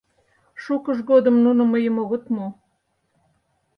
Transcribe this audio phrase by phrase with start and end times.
[0.63, 2.47] Шукыж годым нуно мыйым огыт му.